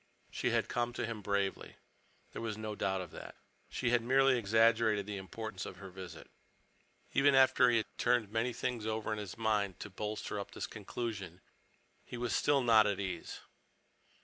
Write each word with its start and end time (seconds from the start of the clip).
She 0.31 0.49
had 0.49 0.67
come 0.67 0.93
to 0.93 1.05
him 1.05 1.21
bravely. 1.21 1.75
There 2.31 2.41
was 2.41 2.57
no 2.57 2.73
doubt 2.73 3.01
of 3.01 3.11
that. 3.11 3.35
She 3.69 3.91
had 3.91 4.01
merely 4.01 4.35
exaggerated 4.35 5.05
the 5.05 5.17
importance 5.19 5.63
of 5.63 5.77
her 5.77 5.91
visit. 5.91 6.31
Even 7.13 7.35
after 7.35 7.69
he 7.69 7.77
had 7.77 7.97
turned 7.99 8.31
many 8.31 8.51
things 8.51 8.87
over 8.87 9.13
in 9.13 9.19
his 9.19 9.37
mind 9.37 9.79
to 9.81 9.91
bolster 9.91 10.39
up 10.39 10.53
this 10.53 10.65
conclusion, 10.65 11.39
he 12.03 12.17
was 12.17 12.35
still 12.35 12.63
not 12.63 12.87
at 12.87 12.99
ease. 12.99 13.41